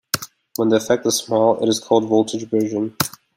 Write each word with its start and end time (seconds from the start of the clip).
When 0.55 0.69
the 0.69 0.77
effect 0.77 1.05
is 1.05 1.17
small, 1.17 1.61
it 1.63 1.69
is 1.69 1.79
called 1.79 2.05
voltage 2.07 2.49
bridging. 2.49 2.97